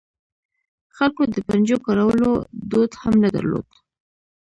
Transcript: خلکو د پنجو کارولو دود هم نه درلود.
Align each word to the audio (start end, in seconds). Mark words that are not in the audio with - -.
خلکو 0.97 1.21
د 1.33 1.35
پنجو 1.47 1.77
کارولو 1.85 2.31
دود 2.69 2.91
هم 3.01 3.13
نه 3.23 3.29
درلود. 3.35 3.67